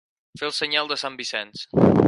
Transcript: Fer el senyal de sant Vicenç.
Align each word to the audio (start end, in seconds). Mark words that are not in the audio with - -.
Fer 0.41 0.47
el 0.47 0.55
senyal 0.59 0.89
de 0.93 0.99
sant 1.03 1.21
Vicenç. 1.21 1.67